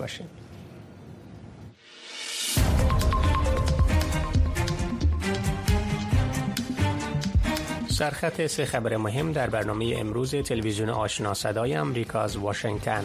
[0.00, 0.50] باشید
[7.88, 13.04] سرخط سه خبر مهم در برنامه امروز تلویزیون آشنا صدای آمریکا از واشنگتن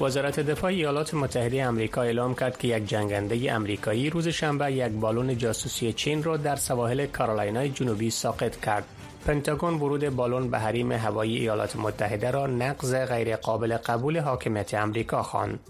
[0.00, 5.38] وزارت دفاع ایالات متحده آمریکا اعلام کرد که یک جنگنده آمریکایی روز شنبه یک بالون
[5.38, 8.84] جاسوسی چین را در سواحل کارولینای جنوبی ساقط کرد.
[9.26, 15.60] پنتاگون ورود بالون به حریم هوایی ایالات متحده را نقض غیرقابل قبول حاکمیت آمریکا خواند.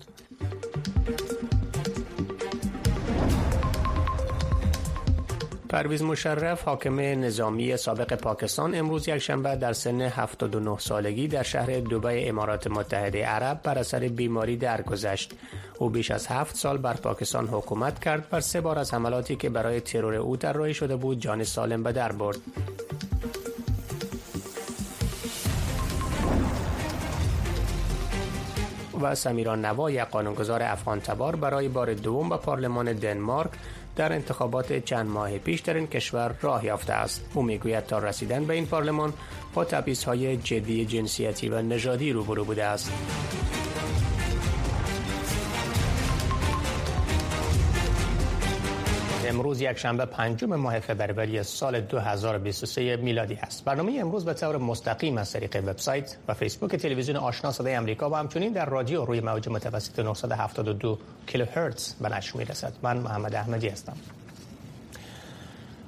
[5.74, 11.66] پرویز مشرف حاکم نظامی سابق پاکستان امروز یک شنبه در سن 79 سالگی در شهر
[11.66, 15.32] دبی امارات متحده عرب بر اثر بیماری درگذشت.
[15.78, 19.50] او بیش از هفت سال بر پاکستان حکومت کرد بر سه بار از حملاتی که
[19.50, 22.38] برای ترور او طراحی شده بود جان سالم به در برد.
[29.04, 33.50] و سمیران نوا یک قانونگذار افغان تبار برای بار دوم به پارلمان دنمارک
[33.96, 37.24] در انتخابات چند ماه پیش در این کشور راه یافته است.
[37.34, 39.12] او می‌گوید تا رسیدن به این پارلمان
[39.54, 39.66] با
[40.06, 42.92] های جدی جنسیتی و نژادی روبرو بوده است.
[49.44, 53.64] امروز یک شنبه پنجم ماه فوریه سال 2023 میلادی است.
[53.64, 58.14] برنامه امروز به طور مستقیم از طریق وبسایت و فیسبوک تلویزیون آشنا صدای آمریکا و
[58.14, 62.72] همچنین در رادیو روی موج متوسط 972 کیلوهرتز به نشر می‌رسد.
[62.82, 63.96] من محمد احمدی هستم.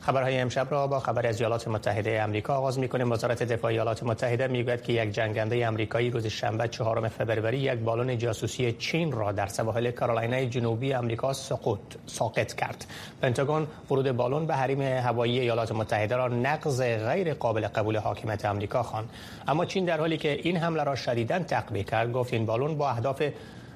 [0.06, 4.46] خبرهای امشب را با خبر از ایالات متحده آمریکا آغاز می‌کنیم وزارت دفاع ایالات متحده
[4.46, 9.46] می‌گوید که یک جنگنده آمریکایی روز شنبه چهارم فوریه یک بالون جاسوسی چین را در
[9.46, 12.86] سواحل کارولینای جنوبی آمریکا سقوط ساقط کرد.
[13.22, 18.82] پنتاگون ورود بالون به حریم هوایی ایالات متحده را نقض غیر قابل قبول حاکمیت آمریکا
[18.82, 19.08] خواند.
[19.48, 22.90] اما چین در حالی که این حمله را شدیداً تقبیح کرد گفت این بالون با
[22.90, 23.22] اهداف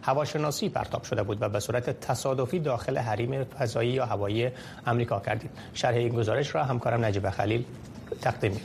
[0.02, 4.50] هواشناسی پرتاب شده بود و به صورت تصادفی داخل حریم فضایی یا هوایی
[4.86, 7.64] امریکا کردید شرح این گزارش را همکارم نجیب خلیل
[8.20, 8.60] تقدیم می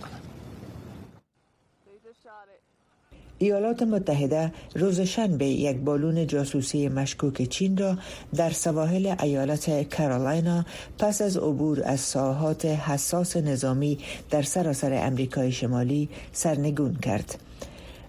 [3.38, 7.98] ایالات متحده روز شنبه یک بالون جاسوسی مشکوک چین را
[8.36, 10.66] در سواحل ایالت کارولاینا
[11.00, 13.98] پس از عبور از ساحات حساس نظامی
[14.30, 17.40] در سراسر امریکای شمالی سرنگون کرد.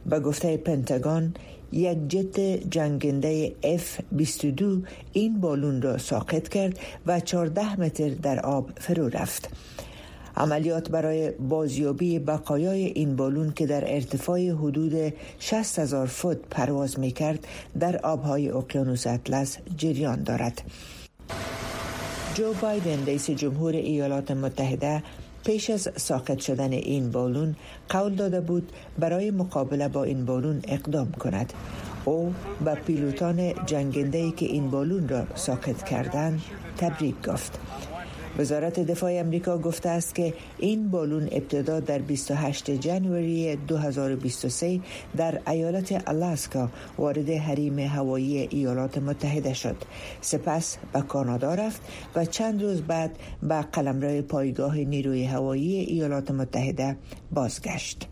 [0.07, 1.35] به گفته پنتاگون
[1.77, 4.63] یک جت جنگنده F-22
[5.13, 9.49] این بالون را ساقط کرد و 14 متر در آب فرو رفت.
[10.37, 17.11] عملیات برای بازیابی بقایای این بالون که در ارتفاع حدود 60 هزار فوت پرواز می
[17.11, 17.47] کرد
[17.81, 20.63] در آبهای اقیانوس اطلس جریان دارد.
[22.35, 25.03] جو بایدن رئیس جمهور ایالات متحده
[25.47, 27.57] پیش از ساقط شدن این بالون
[27.89, 31.53] قول داده بود برای مقابله با این بالون اقدام کند.
[32.05, 32.35] او
[32.65, 36.43] به پیلوتان جنگنده که این بالون را ساقط کردند
[36.79, 37.59] تبریک گفت.
[38.39, 44.81] وزارت دفاع امریکا گفته است که این بالون ابتدا در 28 جنوری 2023
[45.17, 49.77] در ایالت الاسکا وارد حریم هوایی ایالات متحده شد.
[50.21, 51.81] سپس به کانادا رفت
[52.15, 56.97] و چند روز بعد به قلمرو پایگاه نیروی هوایی ایالات متحده
[57.33, 58.09] بازگشت.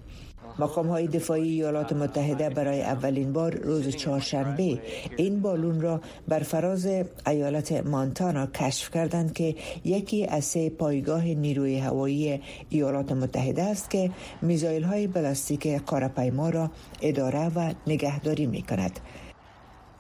[0.59, 4.79] مقام های دفاعی ایالات متحده برای اولین بار روز چهارشنبه
[5.17, 6.89] این بالون را بر فراز
[7.27, 9.55] ایالت مانتانا کشف کردند که
[9.85, 14.11] یکی از سه پایگاه نیروی هوایی ایالات متحده است که
[14.43, 16.71] میزایل های بلاستیک کارپیما را
[17.03, 19.01] اداره و نگهداری می کند.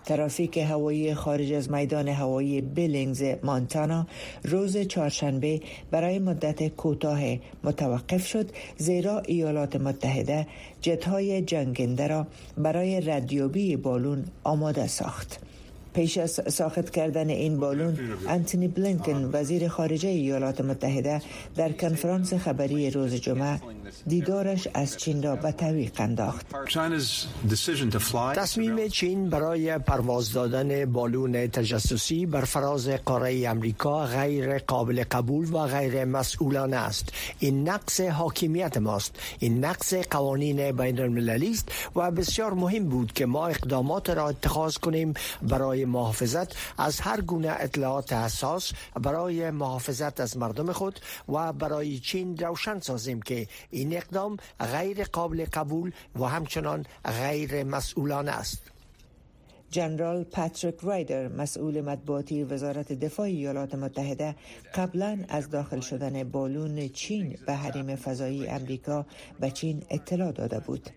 [0.06, 4.06] ترافیک هوایی خارج از میدان هوایی بیلینگز مانتانا
[4.44, 5.60] روز چهارشنبه
[5.90, 7.20] برای مدت کوتاه
[7.64, 10.46] متوقف شد زیرا ایالات متحده
[10.80, 12.26] جتهای جنگنده را
[12.58, 15.40] برای ردیابی بالون آماده ساخت.
[15.94, 21.22] پیش از ساخت کردن این بالون انتونی بلینکن وزیر خارجه ایالات متحده
[21.56, 23.60] در کنفرانس خبری روز جمعه
[24.06, 26.46] دیدارش از چین را به تعویق انداخت.
[28.34, 35.66] تصمیم چین برای پرواز دادن بالون تجسسی بر فراز قاره امریکا غیر قابل قبول و
[35.66, 37.12] غیر مسئولانه است.
[37.38, 39.16] این نقص حاکمیت ماست.
[39.38, 44.76] این نقص قوانین بین المللی است و بسیار مهم بود که ما اقدامات را اتخاذ
[44.76, 48.72] کنیم برای محافظت از هر گونه اطلاعات حساس
[49.02, 54.36] برای محافظت از مردم خود و برای چین روشن سازیم که این اقدام
[54.72, 58.74] غیر قابل قبول و همچنان غیر مسئولانه است.
[59.74, 64.36] جنرال پاتریک رایدر مسئول مطبوعاتی وزارت دفاع ایالات متحده
[64.74, 69.06] قبلا از داخل شدن بالون چین به حریم فضایی امریکا
[69.40, 70.90] به چین اطلاع داده بود.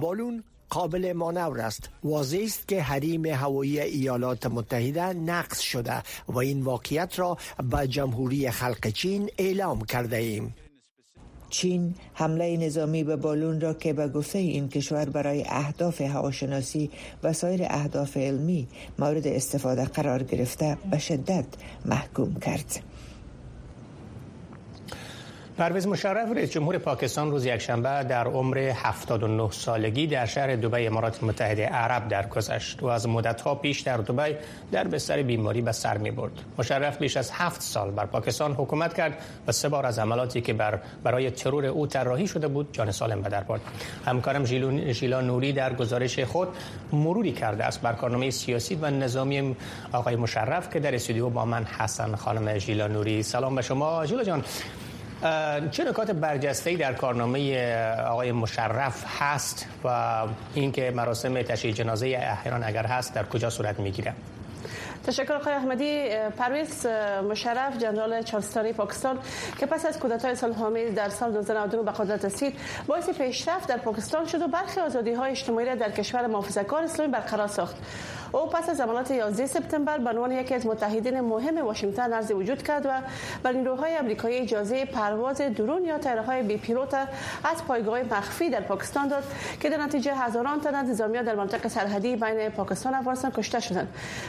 [0.00, 6.62] بالون قابل مانور است واضح است که حریم هوایی ایالات متحده نقض شده و این
[6.62, 7.38] واقعیت را
[7.70, 10.54] به جمهوری خلق چین اعلام کرده ایم
[11.50, 16.90] چین حمله نظامی به بالون را که به گفته این کشور برای اهداف هواشناسی
[17.22, 21.44] و سایر اهداف علمی مورد استفاده قرار گرفته به شدت
[21.84, 22.82] محکوم کرد.
[25.58, 31.24] پرویز مشرف رئیس جمهور پاکستان روز یکشنبه در عمر 79 سالگی در شهر دبی امارات
[31.24, 34.36] متحده عرب درگذشت و از مدتها پیش در دبی
[34.72, 36.32] در بستر بیماری به سر می برد.
[36.58, 40.52] مشرف بیش از هفت سال بر پاکستان حکومت کرد و سه بار از عملاتی که
[40.52, 43.60] بر برای ترور او طراحی شده بود جان سالم به در برد.
[44.06, 44.44] همکارم
[44.92, 46.48] ژیلا نوری در گزارش خود
[46.92, 49.56] مروری کرده است بر کارنامه سیاسی و نظامی
[49.92, 54.24] آقای مشرف که در استودیو با من حسن خانم ژیلا نوری سلام به شما ژیلا
[54.24, 54.44] جان
[55.70, 57.72] چه نکات برجسته در کارنامه
[58.08, 60.22] آقای مشرف هست و
[60.54, 64.14] اینکه مراسم تشییع جنازه احیان اگر هست در کجا صورت می‌گیره؟
[65.06, 66.08] تشکر آقای احمدی.
[66.38, 66.86] پرویز
[67.30, 69.18] مشرف جنرال چارستانی پاکستان
[69.58, 70.52] که پس از کودتای سال
[70.94, 75.30] در سال 2099 به قدرت رسید باعث پیشرفت در پاکستان شد و برخی آزادی های
[75.30, 77.76] اجتماعی را در کشور محافظه‌کار اسلامی برقرار ساخت.
[78.32, 82.62] او پس از عملیات 11 سپتامبر به عنوان یکی از متحدین مهم واشنگتن عرض وجود
[82.62, 82.90] کرد و
[83.42, 86.94] بر نیروهای آمریکایی اجازه پرواز درون یا طیاره‌های بی پیلوت
[87.44, 89.24] از پایگاه مخفی در پاکستان داد
[89.60, 93.60] که در نتیجه هزاران تن از نظامیان در منطقه سرحدی بین پاکستان و افغانستان کشته
[93.60, 93.88] شدند.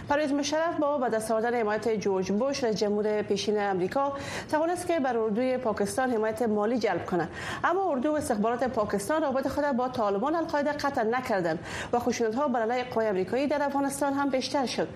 [0.10, 4.14] پرویز مشرف با به دست آوردن حمایت جورج بوش رئیس جمهور پیشین آمریکا
[4.52, 7.28] توانست که بر اردوی پاکستان حمایت مالی جلب کنه
[7.64, 11.60] اما اردو و استخبارات پاکستان رابطه خود با طالبان القاعده قطع نکردند
[11.94, 14.88] و خشونت‌ها بر علیه قوای آمریکایی در افغانستان هم بیشتر شد.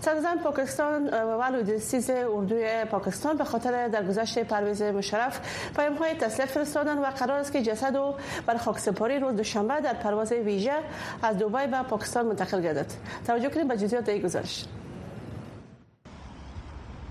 [0.00, 5.40] صدراعظم پاکستان و لوی درستیز اردوی پاکستان به خاطر درگذشت پرویز مشرف
[5.76, 8.14] پیام های تسلیت فرستادن و قرار است که جسد او
[8.46, 10.74] برای خاکسپاری روز دوشنبه در پرواز ویژه
[11.22, 12.86] از دبی به پاکستان منتقل گردد.
[13.26, 14.64] توجه کنید به جزئیات این گزارش.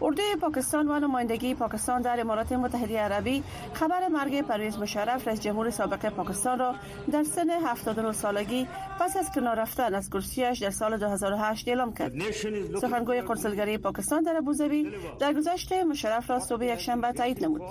[0.01, 3.43] اردوی پاکستان و نمایندگی پاکستان در امارات متحده عربی
[3.73, 6.75] خبر مرگ پرویز مشرف رئیس جمهور سابق پاکستان را
[7.11, 8.67] در سن 79 سالگی
[8.99, 12.13] پس از کنار رفتن از کرسیش در سال 2008 اعلام کرد.
[12.81, 17.61] سخنگوی قنصلگری پاکستان در ابوظبی در گذشت مشرف را صبح یکشنبه تایید نمود.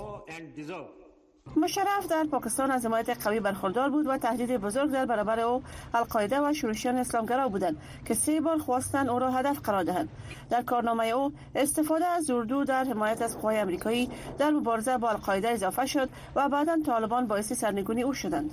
[1.55, 5.63] مشرف در پاکستان از حمایت قوی برخوردار بود و تهدید بزرگ در برابر او
[5.93, 10.09] القاعده و شروشیان اسلامگرا بودند که سه بار خواستند او را هدف قرار دهند.
[10.49, 15.49] در کارنامه او استفاده از اردو در حمایت از قوای آمریکایی در مبارزه با القاعده
[15.49, 18.51] اضافه شد و بعدا طالبان باعث سرنگونی او شدند.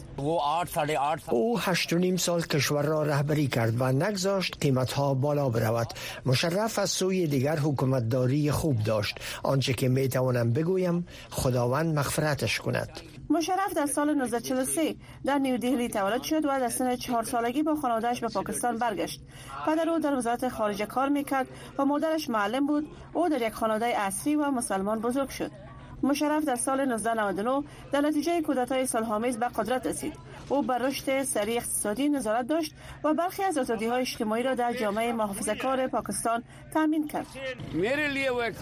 [1.31, 5.89] او هشت نیم سال کشور را رهبری کرد و نگذاشت قیمت ها بالا برود.
[6.27, 9.21] مشرف از سوی دیگر حکومتداری خوب داشت.
[9.43, 12.88] آنچه که می توانم بگویم خداوند مغفرتش کند.
[13.31, 18.21] مشرف در سال 1943 در نیودهلی تولد شد و در سن چهار سالگی با خانوادهش
[18.21, 19.21] به پاکستان برگشت.
[19.67, 21.49] پدر او در وزارت خارجه کار می‌کرد
[21.79, 22.89] و مادرش معلم بود.
[23.13, 25.68] او در یک خانواده اصلی و مسلمان بزرگ شد.
[26.03, 27.63] مشرف در سال 1999
[27.93, 30.13] در نتیجه کودتای سالهامیز به قدرت رسید.
[30.49, 32.75] او بر رشد سریع اقتصادی نظارت داشت
[33.05, 36.43] و برخی از آزادی های اجتماعی را در جامعه محافظه کار پاکستان
[36.75, 37.27] تامین کرد.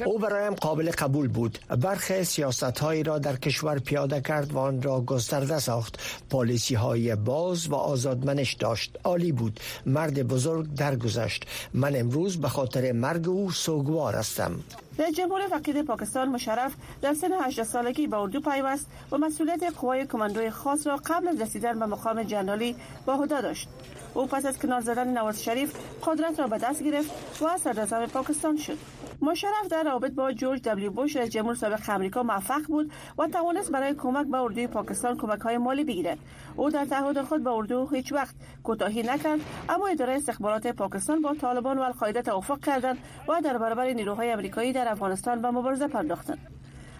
[0.05, 1.59] او برایم قابل قبول بود.
[1.81, 6.23] برخی سیاست هایی را در کشور پیاده کرد و آن را گسترده ساخت.
[6.31, 8.99] پالیسی های باز و آزادمنش داشت.
[9.05, 9.61] عالی بود.
[9.87, 11.47] مرد بزرگ درگذشت.
[11.75, 14.61] من امروز به خاطر مرگ او سوگوار هستم.
[14.99, 20.07] رئیس جمهور وقید پاکستان مشرف در سن 18 سالگی به اردو پیوست و مسئولیت قوای
[20.07, 23.69] کماندوی خاص را قبل از رسیدن به مقام جنرالی با عهده داشت.
[24.15, 28.57] او پس از کنار زدن نواز شریف قدرت را به دست گرفت و صدر پاکستان
[28.57, 28.79] شد.
[29.23, 33.73] مشرف در رابط با جورج دبلیو بوش رئیس جمهور سابق آمریکا موفق بود و توانست
[33.73, 36.19] برای کمک به اردوی پاکستان کمک های مالی بگیرد.
[36.57, 41.35] او در تعهد خود به اردو هیچ وقت کوتاهی نکرد اما اداره استخبارات پاکستان با
[41.35, 46.56] طالبان و القاعده توافق کردند و در برابر نیروهای آمریکایی در افغانستان به مبارزه پرداختند.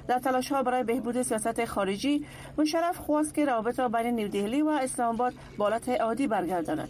[0.09, 2.27] در تلاش ها برای بهبود سیاست خارجی
[2.59, 6.89] مشرف خواست که روابط را بین نیودهلی و اسلام آباد بالات عادی برگرداند.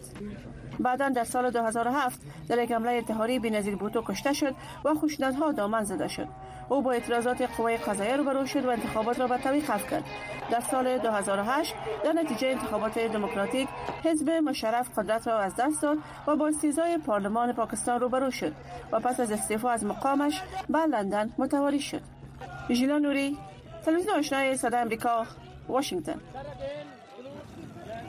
[0.80, 4.54] بعدا در سال 2007 در یک حمله انتحاری بی‌نظیر بوتو کشته شد
[4.84, 6.28] و خشونت‌ها دامن زده شد.
[6.68, 10.04] او با اعتراضات قوای قضاییه روبرو شد و انتخابات را به توقیف کرد.
[10.50, 13.68] در سال 2008 در نتیجه انتخابات دموکراتیک
[14.04, 18.52] حزب مشرف قدرت را از دست داد و با استیزای پارلمان پاکستان روبرو شد
[18.92, 22.15] و پس از استعفا از مقامش به لندن متواری شد.
[22.74, 23.36] ژیلا نوری
[23.84, 25.26] تلویزیون آشنای صدای آمریکا
[25.68, 26.20] واشنگتن.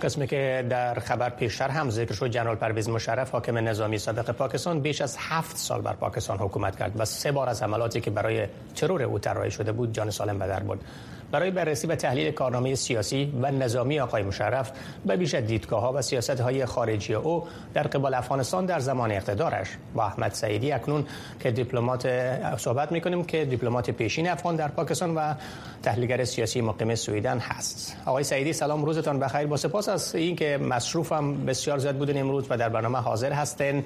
[0.01, 4.79] قسمی که در خبر پیشتر هم ذکر شد جنرال پرویز مشرف حاکم نظامی سابق پاکستان
[4.79, 8.47] بیش از هفت سال بر پاکستان حکومت کرد و سه بار از عملاتی که برای
[8.75, 10.79] ترور او طراحی شده بود جان سالم به در برد.
[11.31, 14.71] برای بررسی و تحلیل کارنامه سیاسی و نظامی آقای مشرف
[15.05, 17.43] به بیش دیدگاه ها و سیاست های خارجی او
[17.73, 19.67] در قبال افغانستان در زمان اقتدارش.
[19.95, 21.05] با احمد سعیدی اکنون
[21.39, 22.07] که دیپلمات
[22.57, 25.33] صحبت می‌کنیم که دیپلمات پیشین افغان در پاکستان و
[25.83, 27.97] تحلیلگر سیاسی مقیم سویدن هست.
[28.05, 29.47] آقای سعیدی سلام روزتان بخیر.
[29.47, 33.83] با سپاس از اینکه مصروفم بسیار زیاد بودن امروز و در برنامه حاضر هستین.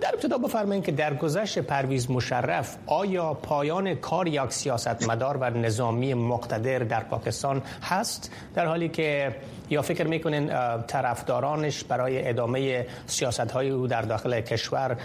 [0.00, 6.14] در ابتدا بفرمایید که در گذشت پرویز مشرف آیا پایان کار یک سیاستمدار و نظامی
[6.14, 9.34] مقتدر در پاکستان هست در حالی که
[9.70, 10.46] یا فکر می‌کنین
[10.86, 14.96] طرفدارانش برای ادامه سیاست های او در داخل کشور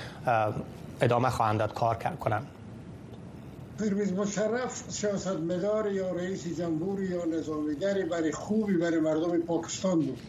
[1.01, 2.47] ادامه خواهند داد کار کنند؟
[3.79, 10.19] پرویز مشرف سیاستمدار یا رئیس جمهور یا نظامیگری برای خوبی برای مردم پاکستان بود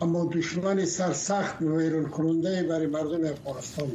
[0.00, 3.92] اما دشمن سرسخت و ویران کننده برای مردم افغانستان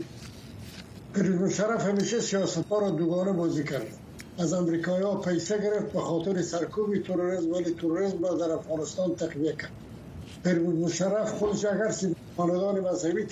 [1.13, 4.00] پرویز مشرف همیشه سیاست را دوگانه بازی کرد.
[4.41, 9.51] از امریکایی ها پیسه گرفت به خاطر سرکوب تروریسم ولی تروریسم را در افغانستان تقویه
[9.51, 9.71] کرد.
[10.43, 11.95] پرویز مشرف خودش اگر
[12.37, 13.23] خاندان مذهبی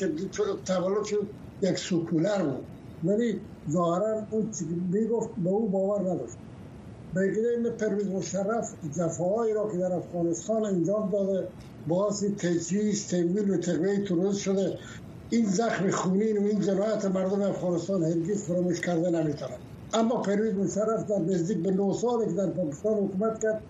[0.65, 1.27] تولد شد
[1.61, 2.65] یک سکولر بود.
[3.03, 3.39] ولی
[3.69, 6.37] ظاهرا اون چی می‌گفت به او باور نداشت.
[7.13, 11.47] به پرویز مشرف جفاهایی را که در افغانستان انجام داده
[11.87, 14.77] باعث تجهیز تمویل و تقویه تروریسم شده.
[15.29, 19.55] این زخم خونین و این جنایت مردم افغانستان هرگز فراموش کرده نمی‌تونه
[19.93, 23.61] اما پرویز مشرف در نزدیک به نو سالی که در پاکستان حکومت کرد.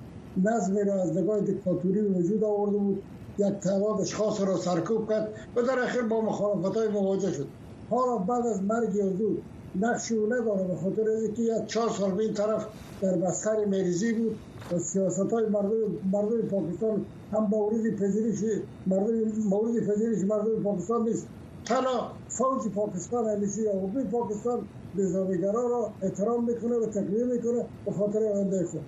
[0.43, 3.03] نظمی را از نگاه دیکتاتوری وجود آورده بود.
[3.37, 7.47] یک تعداد اشخاص را سرکوب کرد و در اخیر با مخالفت های مواجه شد.
[7.89, 9.37] حالا بعد از مرگ حضور
[9.75, 12.67] نقشی او نداره به خاطر اینکه یک چهار سال به این طرف
[13.01, 14.35] در بستر مریضی بود
[14.71, 15.77] و سیاست های مردم,
[16.11, 19.13] مردم پاکستان هم مورد پذیرش مردم
[19.49, 21.27] مورد پذیرش مردم پاکستان نیست.
[21.69, 28.19] تنها فوج پاکستان همیشه حکومت پاکستان نظامیگرا را احترام می‌کنه و تقویه می‌کنه به خاطر
[28.19, 28.81] آینده خود.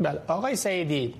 [0.00, 1.14] بله آقای سیدی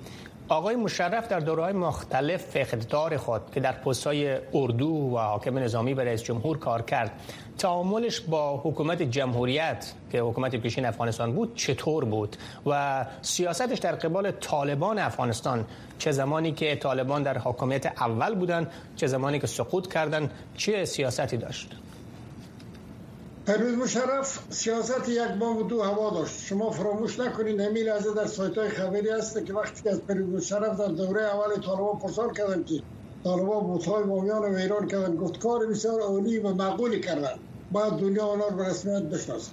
[0.48, 3.74] آقای مشرف در دورهای مختلف اقتدار خود که در
[4.06, 7.10] های اردو و حاکم نظامی و رئیس جمهور کار کرد.
[7.58, 12.36] تعاملش با حکومت جمهوریت که حکومت پیشین افغانستان بود چطور بود؟
[12.66, 15.64] و سیاستش در قبال طالبان افغانستان
[15.98, 21.36] چه زمانی که طالبان در حکومت اول بودن چه زمانی که سقوط کردن چه سیاستی
[21.36, 21.74] داشت؟
[23.48, 26.40] پرویز مشرف سیاست یک بام و دو هوا داشت.
[26.40, 30.78] شما فراموش نکنید همین لحظه در سایت های خبری هست که وقتی از پرویز مشرف
[30.78, 32.82] در دوره اول طالبان پرسان کردن که
[33.24, 37.34] طالبان بوتهای بامیان و ایران کردن گفت کار بسیار عالی و معقولی کردن.
[37.72, 39.52] باید دنیا آنها به رسمیت بشناسد.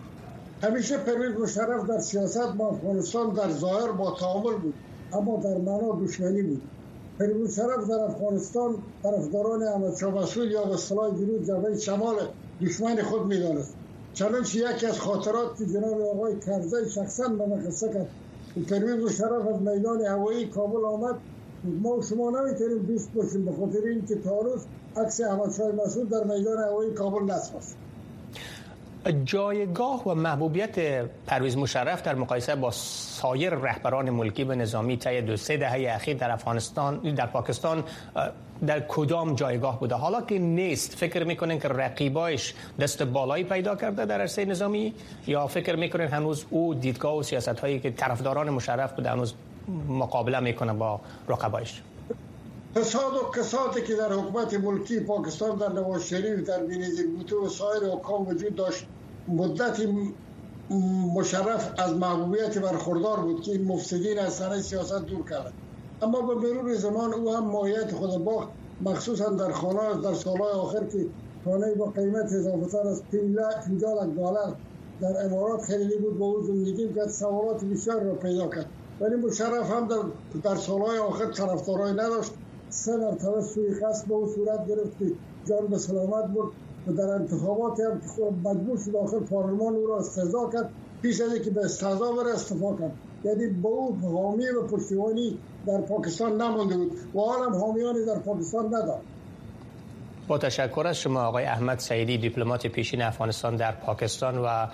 [0.63, 4.73] همیشه پرویز مشرف در سیاست با افغانستان در ظاهر با تعامل بود
[5.13, 6.61] اما در معنا دشمنی بود.
[7.19, 12.15] پرویز مشرف در افغانستان طرفداران احمد شاه مسعود یا به اصطلاح جنوب جبهه شمال
[12.61, 13.75] دشمن خود می‌دانست.
[14.15, 18.07] چنانچه یکی از خاطرات که جناب آقای کرزی شخصا به من قصه کرد.
[18.69, 21.15] پرویز مشرف از میدان هوایی کابل آمد.
[21.63, 24.61] ما شما نمی‌تونیم دوست باشیم به خاطر اینکه تاروز
[24.97, 27.77] عکس احمد شاه مسعود در میدان هوایی کابل نصب است.
[29.11, 35.37] جایگاه و محبوبیت پرویز مشرف در مقایسه با سایر رهبران ملکی و نظامی طی دو
[35.37, 37.83] سه دهه اخیر در افغانستان در پاکستان
[38.67, 39.95] در کدام جایگاه بوده.
[39.95, 44.93] حالا که نیست فکر می‌کنین که رقیبایش دست بالایی پیدا کرده در عرصه نظامی
[45.27, 49.33] یا فکر می‌کنین هنوز او دیدگاه و سیاست هایی که طرفداران مشرف بوده هنوز
[49.89, 51.81] مقابله می‌کنه با رقبایش؟
[52.75, 57.49] فساد و کساتی که در حکومت ملکی پاکستان در نواز شریف در بینیزی بوتو و
[57.49, 58.85] سایر حکام وجود داشت
[59.27, 60.13] مدتی
[61.15, 65.53] مشرف از محبوبیت برخوردار بود که این مفسدین از سنه سیاست دور کرد.
[66.01, 68.49] اما به مرور زمان او هم ماهیت خود باخت
[68.81, 71.05] مخصوصا در خانه در سالهای آخر که
[71.45, 74.55] خانه با قیمت اضافه از 50 دلار
[75.01, 78.65] در امارات خریدی بود با او زندگی کرد سوالات بسیار را پیدا کرد.
[79.01, 80.01] ولی مشرف هم در,
[80.43, 82.31] در سالهای آخر طرفدارای نداشت.
[82.69, 85.11] سه مرتبه سوی خاص به او صورت گرفت که
[85.45, 86.51] جان به سلامت بود
[86.87, 90.69] و در انتخابات هم خود مجبور شد آخر پارلمان او را استضا کرد
[91.01, 92.91] پیش از که به استضا بره استفا کرد.
[93.23, 95.37] یعنی با او حامی و پشتیبانی
[95.67, 96.91] در پاکستان نمانده بود.
[97.15, 99.01] و حال هم حامیانی در پاکستان ندارد
[100.27, 104.67] با تشکر از شما آقای احمد سعیدی دیپلمات پیشین افغانستان در پاکستان و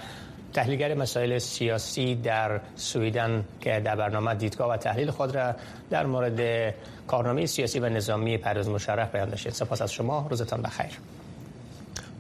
[0.54, 5.56] تحلیلگر مسائل سیاسی در سویدن که در برنامه دیدگاه و تحلیل خود را
[5.90, 6.74] در مورد
[7.08, 9.54] کارنامه سیاسی و نظامی پرویز مشرف بیان داشتید.
[9.54, 10.28] سپاس از شما.
[10.30, 10.98] روزتان بخیر.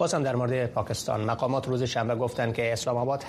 [0.01, 3.23] بازم در مورد پاکستان مقامات روز شنبه گفتند که اسلام آباد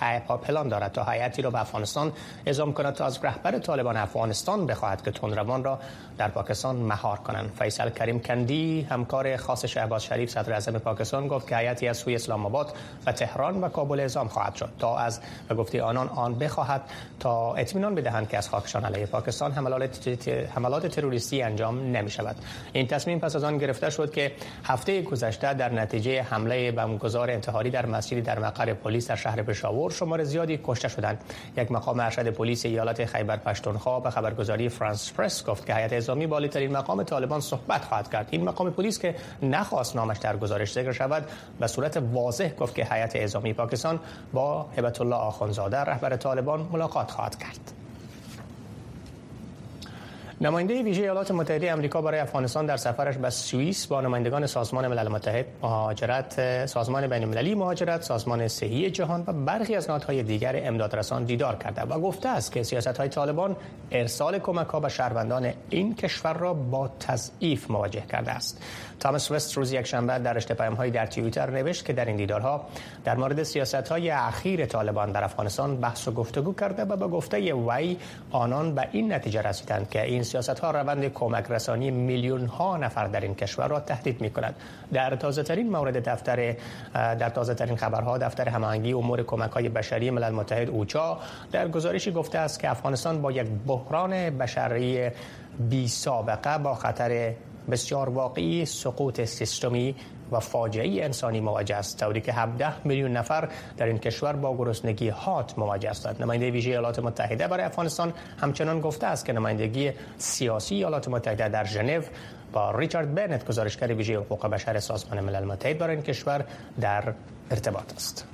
[0.47, 2.13] پلان دارد تا هیئتی را به افغانستان
[2.47, 5.79] اعزام کند تا از رهبر طالبان افغانستان بخواهد که تندروان را
[6.19, 7.53] در پاکستان مهار کنند.
[7.59, 12.15] فیصل کریم کندی همکار خاص شهباز شریف صدر اعظم پاکستان گفت که هیئتی از سوی
[12.15, 12.75] اسلام آباد
[13.07, 16.83] و تهران و کابل اعزام خواهد شد تا از به گفته آنان آن بخواهد
[17.21, 19.53] تا اطمینان بدهند که از خاکشان علیه پاکستان
[20.55, 22.37] حملات تروریستی انجام نمی شود
[22.73, 24.33] این تصمیم پس از آن گرفته شد که
[24.65, 29.91] هفته گذشته در نتیجه حمله بمبگذار انتحاری در مسجدی در مقر پلیس در شهر پشاور
[29.91, 31.25] شمار زیادی کشته شدند.
[31.57, 36.27] یک مقام ارشد پلیس ایالت خیبر پشتونخوا به خبرگزاری فرانس پرس گفت که هیئت اعزامی
[36.27, 38.29] بالاترین مقام طالبان صحبت خواهد کرد.
[38.31, 41.25] این مقام پلیس که نخواست نامش در گزارش ذکر شود
[41.61, 44.01] به صورت واضح گفت که هیئت اعزامی پاکستان
[44.33, 47.82] با هبت الله آخونزاده رهبر طالبان ملاقات خواهد کرد.
[50.43, 55.09] نماینده ویژه ایالات متحده آمریکا برای افغانستان در سفرش به سوئیس با نمایندگان سازمان ملل
[55.09, 61.25] متحد مهاجرت سازمان بین المللی مهاجرت سازمان صحی جهان و برخی از نهادهای دیگر امدادرسان
[61.25, 63.57] دیدار کرده و گفته است که سیاست های طالبان
[63.91, 68.63] ارسال کمک ها به شهروندان این کشور را با تضعیف مواجه کرده است.
[69.01, 72.65] تامس وست روز یک شنبه در رشته هایی در توییتر نوشت که در این دیدارها
[73.05, 77.55] در مورد سیاست های اخیر طالبان در افغانستان بحث و گفتگو کرده و به گفته
[77.55, 77.97] وی
[78.31, 83.07] آنان به این نتیجه رسیدند که این سیاست ها روند کمک رسانی میلیون ها نفر
[83.07, 84.55] در این کشور را تهدید می کند
[84.93, 86.57] در تازه ترین مورد دفتر
[86.95, 91.19] در تازه ترین خبرها دفتر هماهنگی امور کمک های بشری ملل متحد اوچا
[91.53, 95.11] در گزارشی گفته است که افغانستان با یک بحران بشری
[95.71, 97.35] بی سابقه با خطر
[97.71, 99.95] بسیار واقعی سقوط سیستمی
[100.33, 101.99] و فاجعه انسانی مواجه است.
[101.99, 106.23] طوری که 17 میلیون نفر در این کشور با گرسنگی هات مواجه هستند.
[106.23, 111.65] نماینده ویژه ایالات متحده برای افغانستان همچنان گفته است که نمایندگی سیاسی ایالات متحده در
[111.65, 112.03] ژنو
[112.53, 116.45] با ریچارد برنت گزارشگر ویژه حقوق بشر سازمان ملل متحد برای این کشور
[116.81, 117.15] در
[117.51, 118.27] ارتباط است.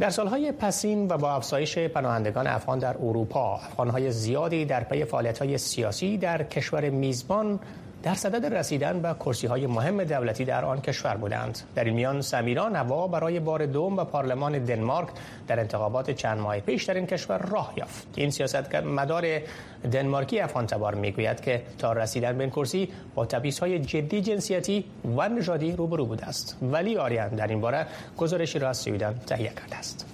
[0.00, 5.58] در سالهای پسین و با افزایش پناهندگان افغان در اروپا افغانهای زیادی در پی فعالیت‌های
[5.58, 7.60] سیاسی در کشور میزبان
[8.04, 11.58] در صدد رسیدن به کرسی های مهم دولتی در آن کشور بودند.
[11.74, 15.08] در این میان سمیرا نوا برای بار دوم به پارلمان دنمارک
[15.46, 18.06] در انتخابات چند ماه پیش در این کشور راه یافت.
[18.16, 19.24] این سیاست مدار
[19.92, 24.84] دنمارکی افغان تبار می‌گوید که تا رسیدن به این کرسی با تبعیض های جدی جنسیتی
[25.16, 26.58] و نژادی روبرو بوده است.
[26.62, 30.06] ولی آریان در این باره گزارشی را از سویدن تهیه کرده است.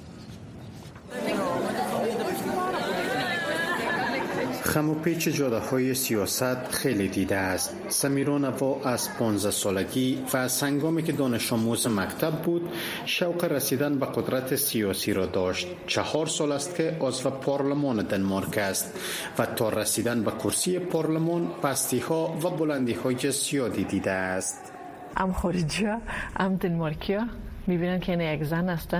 [4.70, 7.76] خم و پیچ جاده های سیاست خیلی دیده است.
[7.88, 12.70] سمیران و از 15 سالگی و از سنگامی که دانش آموز مکتب بود
[13.04, 15.68] شوق رسیدن به قدرت سیاسی را داشت.
[15.86, 18.98] چهار سال است که عضو پارلمان دنمارک است
[19.38, 24.72] و تا رسیدن به کرسی پارلمان پستی ها و بلندی های زیادی دیده است.
[25.16, 25.98] ام خارجی ها
[26.36, 27.26] ام دنمارکی ها
[27.66, 28.96] می‌بینن که این یک زن است.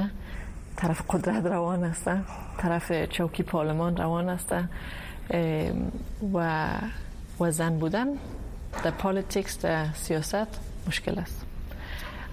[0.77, 2.11] طرف قدرت روان است.
[2.59, 4.55] طرف چوکی پارلمان روان است.
[6.33, 6.69] و
[7.41, 8.07] و زن بودن.
[8.85, 11.45] در politics در سیاست مشکل است.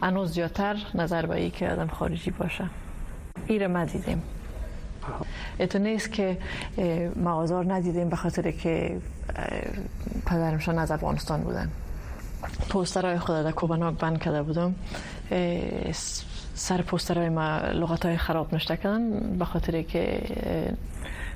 [0.01, 2.69] انو زیادتر نظر به ای که آدم خارجی باشه.
[3.47, 4.21] ایره ما دیدیم.
[5.59, 6.37] اتو نیست که
[7.15, 8.97] ما آزار ندیدیم به خاطر که
[10.25, 11.71] پدرمشان از افغانستان بودن.
[12.69, 14.75] پوسترهای خود در کوبناک بند کرده بودم.
[16.57, 20.21] سر پوسترهای ما لغت های خراب نشته کردن به خاطر که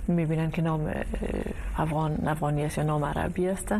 [0.08, 0.92] می‌بینن که نام
[1.78, 3.76] افغان افغانی است یا نام عربی است.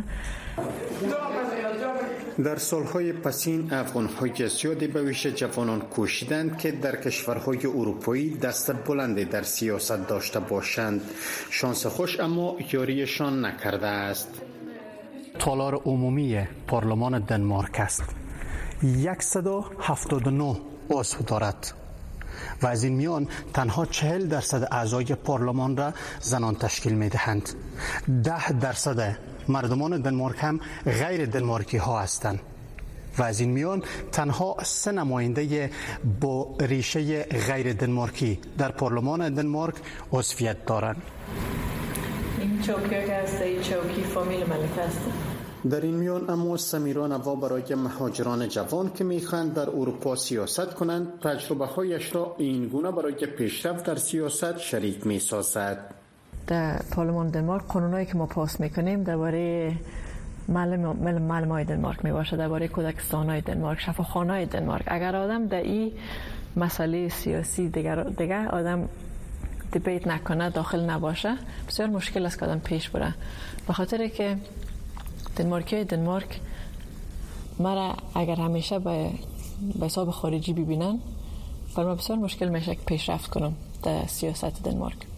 [2.44, 9.24] در سالهای پسین افغانهای زیادی به ویژه جوانان کوشیدند که در کشورهای اروپایی دست بلندی
[9.24, 11.00] در سیاست داشته باشند.
[11.50, 14.42] شانس خوش اما یاریشان نکرده است.
[15.38, 18.04] تالار عمومی پارلمان دنمارک است.
[19.20, 21.72] 179 عضو دارد.
[22.62, 27.48] و از این میان تنها چهل درصد اعضای پارلمان را زنان تشکیل می دهند
[28.24, 29.18] ده درصد
[29.48, 32.40] مردمان دنمارک هم غیر دنمارکی ها هستند.
[33.18, 35.70] و از این میان تنها سه نماینده
[36.20, 39.74] با ریشه غیر دنمارکی در پارلمان دنمارک
[40.12, 41.02] عضویت دارند.
[42.40, 45.31] این چوکی که چوکی فامیل ملک هست
[45.70, 51.20] در این میان اما سمیران و برای مهاجران جوان که می‌خواهند در اروپا سیاست کنند
[51.20, 55.94] تجربه هایش را این گونه برای پیشرفت در سیاست شریک می سازد
[56.46, 59.72] در پارلمان دنمارک قانونایی که ما پاس می‌کنیم درباره
[60.48, 64.84] معلم های دنمارک می باشه درباره کودکستان های دنمارک شفاخانه های دنمارک.
[64.86, 65.92] اگر آدم در این
[66.56, 68.88] مسئله سیاسی دیگر, دیگر آدم
[69.72, 71.36] دیبیت نکنه داخل نباشه
[71.68, 73.14] بسیار مشکل است که آدم پیش بره.
[73.66, 74.36] به خاطر که
[75.36, 76.40] دنمارکی دنمارک
[77.58, 79.10] مرا اگر همیشه به
[79.82, 80.98] حساب خارجی ببینن
[81.76, 85.11] برای بسیار مشکل میشه که پیشرفت کنم در سیاست دنمارک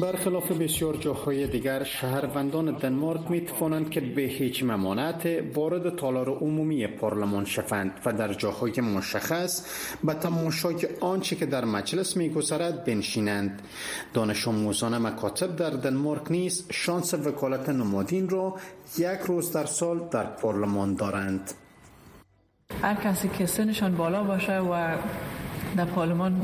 [0.00, 6.86] برخلاف بسیار جاهای دیگر شهروندان دنمارک می توانند که به هیچ ممانعت وارد تالار عمومی
[6.86, 9.66] پارلمان شوند و در جاهای مشخص
[10.04, 13.62] به تماشای آنچه که در مجلس می گذرد بنشینند.
[14.14, 18.54] دانش آموزان مکاتب در دنمارک نیز شانس وکالت نمادین را
[18.98, 21.50] یک روز در سال در پارلمان دارند.
[22.82, 24.96] هر کسی که سنشان بالا باشه و
[25.76, 26.40] در پارلمان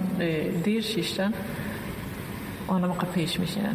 [0.65, 1.33] دیر شیشتن
[2.69, 3.75] آنها پیش میشینن.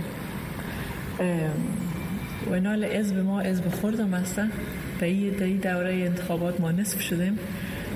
[2.52, 4.52] و نال به ما به خوردم هستن.
[5.00, 7.40] در این دوره انتخابات ما نصف شدیم.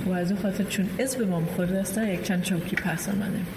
[0.05, 3.47] و از اون خاطر چون به ما خورده هستن یک چند چوکی پس آمدیم.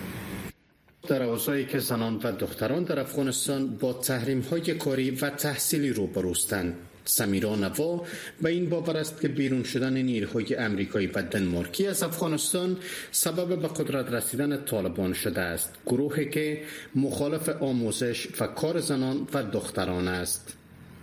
[1.09, 6.07] در اوضاعی که زنان و دختران در افغانستان با تحریم های کاری و تحصیلی رو
[6.07, 6.75] بروستند
[7.11, 8.05] سمیرا نوا
[8.43, 12.77] به این باور است که بیرون شدن نیروهای امریکایی و دنمارکی از افغانستان
[13.11, 15.75] سبب به قدرت رسیدن طالبان شده است.
[15.87, 16.63] گروهی که
[16.95, 20.57] مخالف آموزش و کار زنان و دختران است.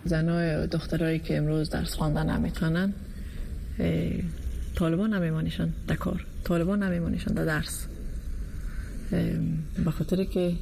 [0.04, 2.94] زنای دخترایی که امروز درس خواندن نمی‌تونن
[4.74, 7.86] طالبان نمیمانیشن در کار طالبان نمیمانیشن در درس.
[9.84, 10.52] به خاطر که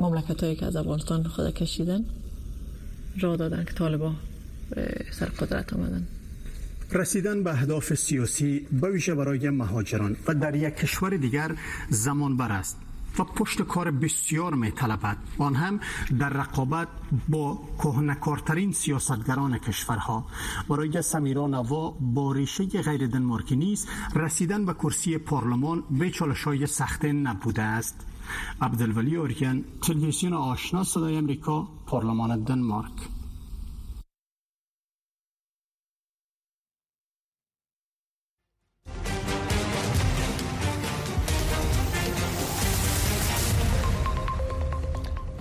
[0.00, 2.04] مملکت هایی که از افغانستان خود کشیدن
[3.20, 4.14] را دادن که طالبا
[5.10, 6.06] سر قدرت آمدن.
[6.92, 11.56] رسیدن به اهداف سیاسی به ویژه برای مهاجران و در یک کشور دیگر
[11.90, 12.76] زمان بر است
[13.18, 15.80] و پشت کار بسیار می طلبد آن هم
[16.18, 16.88] در رقابت
[17.28, 20.26] با کهنکارترین سیاستگران کشورها.
[20.68, 26.66] برای سمیرا نوا با ریشه غیر دنمارکی نیست رسیدن به کرسی پارلمان به چالش های
[26.66, 28.06] سخته نبوده است.
[28.60, 33.15] عبدالولی اوریان تلویزیون آشنا صدای امریکا پارلمان دنمارک.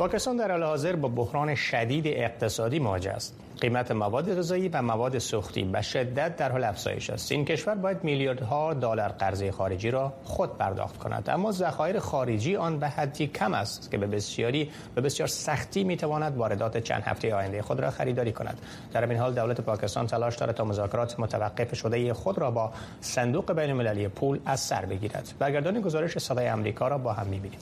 [0.05, 3.35] پاکستان در حال حاضر با بحران شدید اقتصادی مواجه است.
[3.61, 7.31] قیمت مواد غذایی و مواد سوختی به شدت در حال افزایش است.
[7.31, 12.79] این کشور باید میلیاردها دلار قرضه خارجی را خود پرداخت کند، اما ذخایر خارجی آن
[12.79, 17.61] به حدی کم است که به بسیاری به بسیار سختی می‌تواند واردات چند هفته آینده
[17.61, 18.57] خود را خریداری کند.
[18.93, 23.53] در این حال دولت پاکستان تلاش دارد تا مذاکرات متوقف شده خود را با صندوق
[23.53, 25.33] بین المللی پول از سر بگیرد.
[25.39, 27.59] برگردان گزارش صدای آمریکا را با هم می‌بینیم.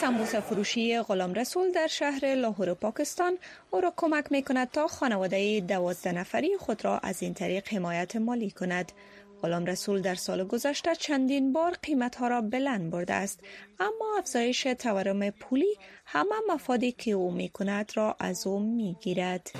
[0.00, 3.38] سمبوسه فروشی غلام رسول در شهر لاهور پاکستان
[3.70, 8.16] او را کمک می کند تا خانواده دوازده نفری خود را از این طریق حمایت
[8.16, 8.92] مالی کند.
[9.42, 13.40] غلام رسول در سال گذشته چندین بار قیمت ها را بلند برده است.
[13.80, 15.76] اما افزایش تورم پولی
[16.06, 19.50] همه مفادی که او می کند را از او می گیرد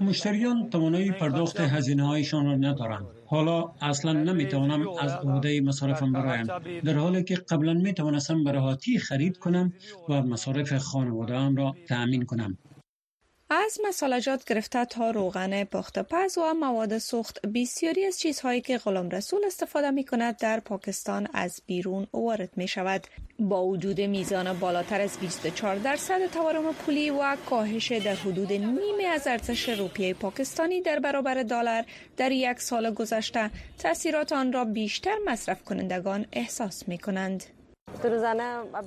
[0.00, 3.06] مشتریان توانایی پرداخت هزینه هایشان را ندارند.
[3.26, 6.46] حالا اصلا نمی توانم از عهده مصارفم برایم.
[6.84, 9.72] در حالی که قبلا می توانستم براحتی خرید کنم
[10.08, 12.58] و مصارف خانواده را تأمین کنم.
[13.50, 17.46] از مسالجات گرفته تا روغن پخت پز و مواد سوخت.
[17.46, 22.68] بسیاری از چیزهایی که غلام رسول استفاده می کند در پاکستان از بیرون وارد می
[22.68, 23.06] شود
[23.38, 29.26] با وجود میزان بالاتر از 24 درصد تورم پولی و کاهش در حدود نیمه از
[29.26, 31.84] ارزش روپیه پاکستانی در برابر دلار
[32.16, 37.44] در یک سال گذشته تاثیرات آن را بیشتر مصرف کنندگان احساس می کنند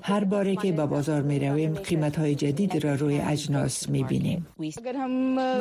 [0.02, 4.48] هر باری که به بازار می رویم قیمت های جدید را روی اجناس می بینیم.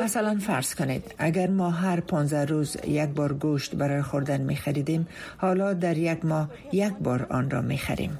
[0.01, 5.07] مثلا فرض کنید اگر ما هر 15 روز یک بار گوشت برای خوردن می خریدیم
[5.37, 8.19] حالا در یک ماه یک بار آن را می خریم.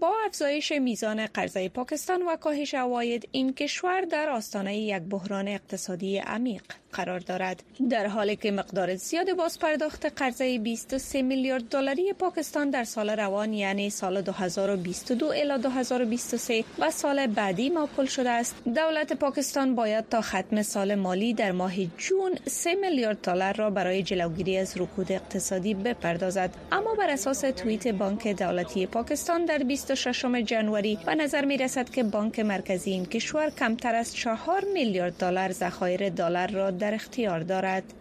[0.00, 6.18] با افزایش میزان قرضه پاکستان و کاهش عواید این کشور در آستانه یک بحران اقتصادی
[6.18, 6.62] عمیق.
[6.96, 7.62] قرار دارد.
[7.90, 13.52] در حالی که مقدار زیاد باز پرداخت قرضه 23 میلیارد دلاری پاکستان در سال روان
[13.52, 18.54] یعنی سال 2022 الی 2023 و سال بعدی معقول شده است.
[18.64, 24.02] دولت پاکستان باید تا ختم سال مالی در ماه جون 3 میلیارد دلار را برای
[24.02, 26.50] جلوگیری از رکود اقتصادی بپردازد.
[26.72, 32.02] اما بر اساس توییت بانک دولتی پاکستان در 26 جنوری به نظر می رسد که
[32.02, 37.94] بانک مرکزی این کشور کمتر از 4 میلیارد دلار ذخایر دلار را در اختیار دارد.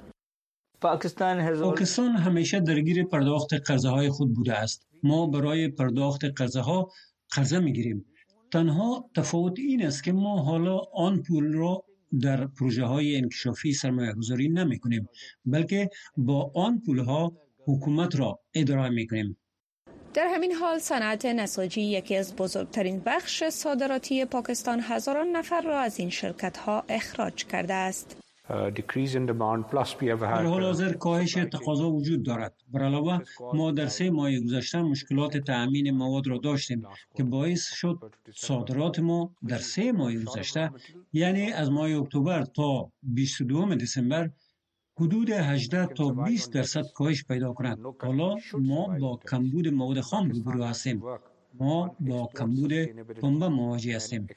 [0.81, 1.39] پاکستان
[2.15, 4.87] همیشه درگیر پرداخت قرضه های خود بوده است.
[5.03, 6.91] ما برای پرداخت قرضه ها
[7.31, 8.05] قرضه می گیریم.
[8.51, 11.83] تنها تفاوت این است که ما حالا آن پول را
[12.21, 15.09] در پروژه های انکشافی سرمایه گذاری نمی کنیم
[15.45, 17.33] بلکه با آن پول ها
[17.67, 19.37] حکومت را اداره می کنیم.
[20.13, 25.99] در همین حال صنعت نساجی یکی از بزرگترین بخش صادراتی پاکستان هزاران نفر را از
[25.99, 28.24] این شرکت ها اخراج کرده است.
[30.43, 32.53] در حال حاضر کاهش تقاضا وجود دارد.
[32.67, 33.19] بر علاوه
[33.53, 36.83] ما در سه ماه گذشته مشکلات تأمین مواد را داشتیم
[37.15, 40.71] که باعث شد صادرات ما در سه ماه گذشته
[41.13, 44.29] یعنی از ماه اکتبر تا 22 دسامبر
[44.99, 47.79] حدود 18 تا 20 درصد کاهش پیدا کند.
[48.01, 51.03] حالا ما با کمبود مواد خام روبرو هستیم.
[51.53, 52.73] ما با کمبود
[53.21, 54.27] پنبه مواجه هستیم.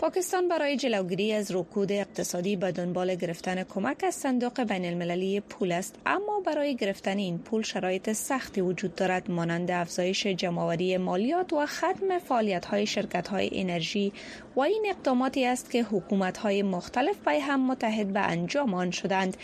[0.00, 5.72] پاکستان برای جلوگیری از رکود اقتصادی به دنبال گرفتن کمک از صندوق بین المللی پول
[5.72, 11.66] است اما برای گرفتن این پول شرایط سختی وجود دارد مانند افزایش جمعآوری مالیات و
[11.66, 14.12] ختم فعالیت های شرکت های انرژی
[14.60, 19.36] و این اقداماتی است که حکومت های مختلف به هم متحد به انجام آن شدند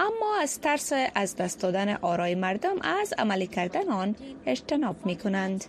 [0.00, 5.64] اما از ترس از دست دادن آرای مردم از عملی کردن آن اجتناب می کنند.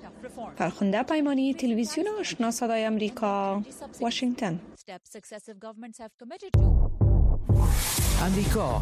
[0.57, 3.61] فرخنده پیمانی تلویزیون آشنا صدای امریکا
[4.01, 4.59] واشنگتن
[8.21, 8.81] امریکا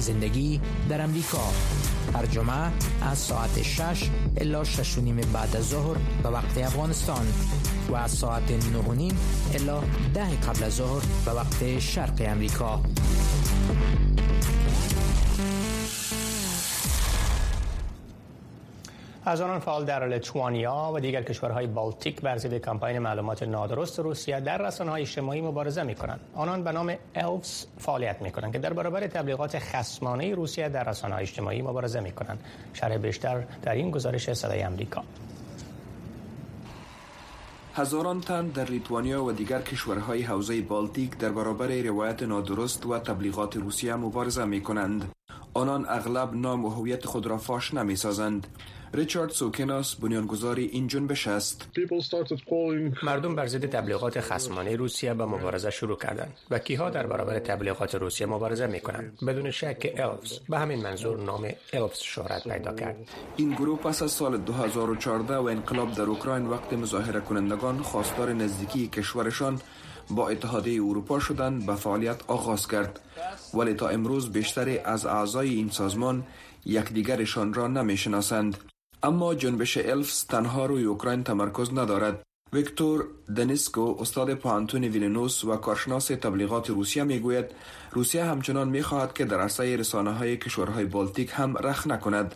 [0.00, 1.52] زندگی در امریکا.
[2.14, 7.26] هر جمعه از ساعت 6 الا 6 نیم بعد از ظهر به وقت افغانستان
[7.88, 9.18] و از ساعت 9 نیم
[9.54, 9.82] الا
[10.14, 12.80] 10 قبل از ظهر به وقت شرق امریکا.
[19.28, 24.40] از آنان فعال در لیتوانیا و دیگر کشورهای بالتیک بر ضد کمپاین معلومات نادرست روسیه
[24.40, 26.20] در رسانه‌های اجتماعی مبارزه می‌کنند.
[26.34, 31.62] آنان به نام الفز فعالیت می‌کنند که در برابر تبلیغات خصمانه روسیه در رسانه‌های اجتماعی
[31.62, 32.44] مبارزه می‌کنند.
[32.72, 35.02] شرح بیشتر در این گزارش صدای آمریکا.
[37.74, 43.56] هزاران تن در لیتوانیا و دیگر کشورهای حوزه بالتیک در برابر روایت نادرست و تبلیغات
[43.56, 45.10] روسیه مبارزه می کنند.
[45.54, 48.46] آنان اغلب نام و هویت خود را فاش نمی سازند.
[48.96, 51.68] ریچارد سوکناس بنیانگذار این جنبش است.
[53.02, 57.94] مردم بر ضد تبلیغات خصمانه روسیه به مبارزه شروع کردند و کیها در برابر تبلیغات
[57.94, 62.96] روسیه مبارزه می کنند بدون شک الفز به همین منظور نام الفز شهرت پیدا کرد.
[63.36, 68.88] این گروه پس از سال 2014 و انقلاب در اوکراین وقت مظاهره کنندگان خواستار نزدیکی
[68.88, 69.60] کشورشان
[70.10, 73.00] با اتحادیه اروپا شدند به فعالیت آغاز کرد.
[73.54, 76.26] ولی تا امروز بیشتری از اعضای این سازمان
[76.64, 78.56] یکدیگرشان را نمی‌شناسند.
[79.02, 82.22] اما جنبش الفز تنها روی اوکراین تمرکز ندارد.
[82.52, 87.44] ویکتور دنیسکو استاد پانتون ویلنوس و کارشناس تبلیغات روسیه می‌گوید
[87.92, 92.34] روسیه همچنان می‌خواهد که در عرصه رسانه های کشورهای بالتیک هم رخ نکند.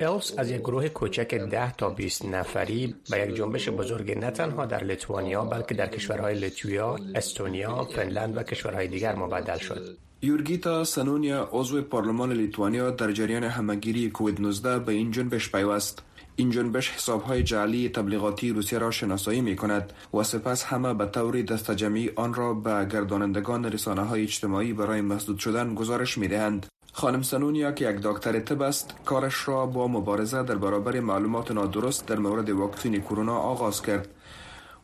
[0.00, 4.66] الفز از یک گروه کوچک 10 تا 20 نفری به یک جنبش بزرگ نه تنها
[4.66, 9.98] در لیتوانیا بلکه در کشورهای لیتویا، استونیا، فنلند و کشورهای دیگر مبدل شد.
[10.22, 16.02] یورگیتا سنونیا عضو پارلمان لیتوانیا در جریان همگیری کووید 19 به این جنبش پیوست.
[16.36, 21.42] این جنبش حسابهای جعلی تبلیغاتی روسیه را شناسایی می کند و سپس همه به طور
[21.42, 26.66] دستجمعی آن را به گردانندگان رسانه های اجتماعی برای مسدود شدن گزارش می دهند.
[26.92, 32.06] خانم سنونیا که یک دکتر طب است کارش را با مبارزه در برابر معلومات نادرست
[32.06, 34.08] در مورد واکسین کرونا آغاز کرد.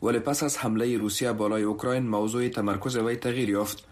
[0.03, 3.87] ولی پس از حمله روسیه بالای اوکراین موضوع تمرکز وی تغییر یافت.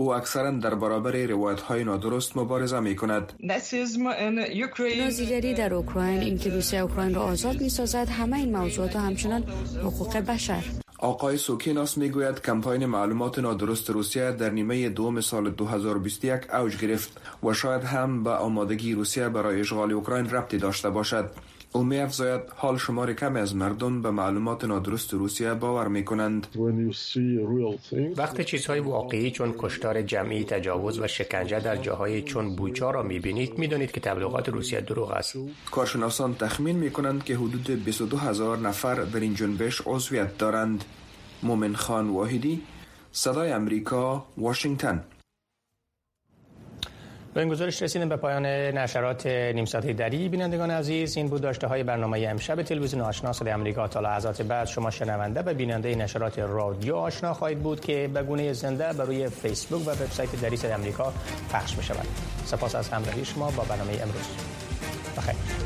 [0.00, 3.32] او اکثرا در برابر روایت های نادرست مبارزه می کند
[4.98, 9.42] نازیگری در اوکراین اینکه روسیه اوکراین را آزاد می سازد همه این موضوعات همچنان
[9.82, 10.64] حقوق بشر.
[10.98, 17.52] آقای سوکیناس می‌گوید کمپاین معلومات نادرست روسیه در نیمه دوم سال 2021 اوج گرفت و
[17.52, 21.30] شاید هم به آمادگی روسیه برای اشغال اوکراین ربطی داشته باشد.
[21.72, 26.46] او می افزاید حال شمار کمی از مردم به معلومات نادرست روسیه باور می کنند
[28.16, 33.18] وقتی چیزهای واقعی چون کشتار جمعی تجاوز و شکنجه در جاهای چون بوچا را می
[33.18, 35.38] بینید می دانید که تبلیغات روسیه دروغ است.
[35.70, 40.84] کارشناسان تخمین می کنند که حدود 22 هزار نفر در این جنبش عضویت دارند.
[41.42, 42.62] مومن خان واحدی
[43.12, 45.04] صدای امریکا واشنگتن.
[47.38, 48.08] به این گزارش رسیدیم.
[48.08, 53.02] به پایان نشرات نیم ساعته دری بینندگان عزیز این بود داشته های برنامه امشب تلویزیون
[53.02, 53.32] آشنا.
[53.32, 58.10] صدای آمریکا تا لحظات بعد شما شنونده و بیننده نشرات رادیو آشنا خواهید بود که
[58.14, 61.12] به گونه زنده بر روی فیسبوک و وبسایت دری صدای آمریکا
[61.52, 62.06] پخش می شود
[62.44, 64.28] سپاس از همراهی شما با برنامه امروز.
[65.16, 65.57] بخیر.